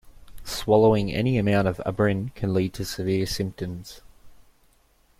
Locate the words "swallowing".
0.45-1.11